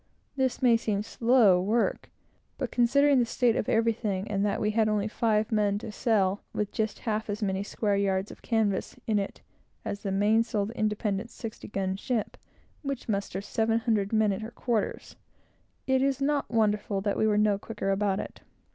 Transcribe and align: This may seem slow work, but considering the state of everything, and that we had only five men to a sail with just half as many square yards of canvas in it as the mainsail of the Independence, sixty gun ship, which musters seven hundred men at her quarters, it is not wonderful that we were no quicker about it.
This 0.35 0.63
may 0.63 0.77
seem 0.77 1.03
slow 1.03 1.61
work, 1.61 2.09
but 2.57 2.71
considering 2.71 3.19
the 3.19 3.25
state 3.27 3.55
of 3.55 3.69
everything, 3.69 4.27
and 4.31 4.43
that 4.43 4.59
we 4.59 4.71
had 4.71 4.89
only 4.89 5.07
five 5.07 5.51
men 5.51 5.77
to 5.77 5.89
a 5.89 5.91
sail 5.91 6.41
with 6.53 6.71
just 6.71 6.97
half 7.05 7.29
as 7.29 7.43
many 7.43 7.61
square 7.61 7.95
yards 7.97 8.31
of 8.31 8.41
canvas 8.41 8.95
in 9.05 9.19
it 9.19 9.41
as 9.85 10.01
the 10.01 10.11
mainsail 10.11 10.63
of 10.63 10.69
the 10.69 10.79
Independence, 10.79 11.31
sixty 11.33 11.67
gun 11.67 11.97
ship, 11.97 12.35
which 12.81 13.07
musters 13.07 13.45
seven 13.45 13.77
hundred 13.77 14.11
men 14.11 14.31
at 14.31 14.41
her 14.41 14.49
quarters, 14.49 15.17
it 15.85 16.01
is 16.01 16.19
not 16.19 16.49
wonderful 16.49 17.01
that 17.01 17.15
we 17.15 17.27
were 17.27 17.37
no 17.37 17.59
quicker 17.59 17.91
about 17.91 18.19
it. 18.19 18.41